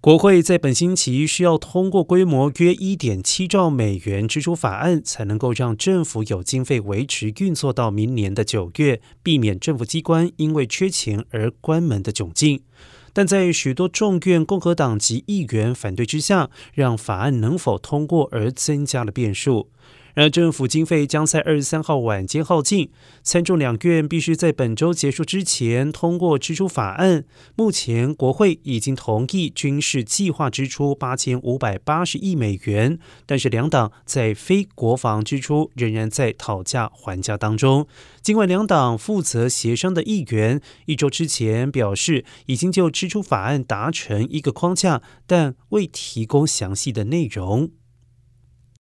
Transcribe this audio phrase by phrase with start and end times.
[0.00, 12.60] 国会在本星期需要通过规模约一点七兆美元支出法案，才能够让政府有经费维持运作到明年的九月，避免政府机关因为缺钱而关门的窘境。
[13.18, 19.70] 但在许多众院共和党籍议员反对之下，让法案能否通过而增加了变数。
[20.14, 22.90] 然而政府经费将在二十三号晚间耗尽，
[23.22, 27.24] 参众两院必须在本周结束之前通过支出法案。
[27.56, 37.86] 目前国会已经同意军事计划支出八千五百八十亿美元，但是两党在非国防支出仍然在讨价还价当中。
[38.20, 47.70] 尽管两党负责协商的议员一周之前表示已经就支出法案达成一个框架，但未提供详细的内容。